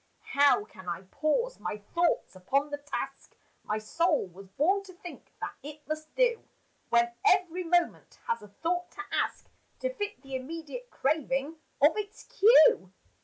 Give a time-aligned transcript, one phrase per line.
[0.33, 5.31] How can I pause my thoughts upon the task My soul was born to think
[5.39, 6.47] that it must do
[6.89, 9.47] When every moment has a thought to ask
[9.81, 12.91] To fit the immediate craving of its cue?